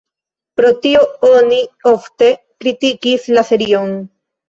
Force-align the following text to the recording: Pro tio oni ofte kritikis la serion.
Pro 0.59 0.71
tio 0.85 1.03
oni 1.29 1.61
ofte 1.93 2.33
kritikis 2.43 3.33
la 3.39 3.49
serion. 3.55 3.99